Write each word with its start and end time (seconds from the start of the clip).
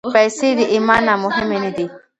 پېسې 0.13 0.49
د 0.59 0.61
ایمان 0.73 1.01
نه 1.07 1.15
مهمې 1.23 1.57
نه 1.63 1.71
دي. 1.75 1.85